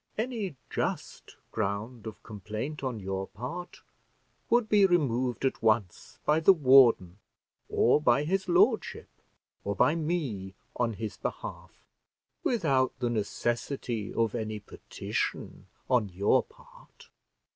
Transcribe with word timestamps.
Any 0.17 0.55
just 0.71 1.35
ground 1.51 2.07
of 2.07 2.23
complaint 2.23 2.81
on 2.83 2.99
your 2.99 3.27
part 3.27 3.83
would 4.49 4.67
be 4.67 4.87
removed 4.87 5.45
at 5.45 5.61
once 5.61 6.17
by 6.25 6.39
the 6.39 6.53
warden, 6.53 7.19
or 7.69 8.01
by 8.01 8.23
his 8.23 8.49
lordship, 8.49 9.09
or 9.63 9.75
by 9.75 9.93
me 9.93 10.55
on 10.75 10.93
his 10.93 11.17
behalf, 11.17 11.85
without 12.43 12.97
the 12.97 13.11
necessity 13.11 14.11
of 14.11 14.33
any 14.33 14.59
petition 14.59 15.67
on 15.87 16.09
your 16.09 16.41
part." 16.41 17.09